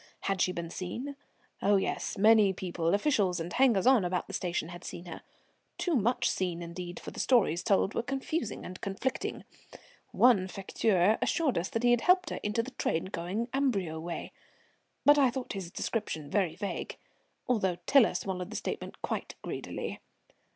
Had 0.21 0.41
she 0.41 0.51
been 0.51 0.71
seen? 0.71 1.15
Oh, 1.61 1.75
yes, 1.75 2.17
many 2.17 2.53
people, 2.53 2.95
officials, 2.95 3.39
and 3.39 3.53
hangers 3.53 3.85
on 3.85 4.03
about 4.03 4.25
the 4.25 4.33
station 4.33 4.69
had 4.69 4.83
seen 4.83 5.05
her. 5.05 5.21
Too 5.77 5.95
much 5.95 6.27
seen 6.27 6.63
indeed, 6.63 6.99
for 6.99 7.11
the 7.11 7.19
stories 7.19 7.61
told 7.61 7.93
were 7.93 8.01
confusing 8.01 8.65
and 8.65 8.81
conflicting. 8.81 9.43
One 10.11 10.47
facteur 10.47 11.19
assured 11.21 11.55
us 11.55 11.69
he 11.79 11.91
had 11.91 12.01
helped 12.01 12.31
her 12.31 12.39
into 12.41 12.63
the 12.63 12.71
train 12.71 13.05
going 13.05 13.47
Amberieu 13.53 13.99
way, 13.99 14.31
but 15.05 15.19
I 15.19 15.29
thought 15.29 15.53
his 15.53 15.69
description 15.69 16.31
very 16.31 16.55
vague, 16.55 16.97
although 17.47 17.75
Tiler 17.85 18.15
swallowed 18.15 18.49
the 18.49 18.55
statement 18.55 19.03
quite 19.03 19.35
greedily. 19.43 19.99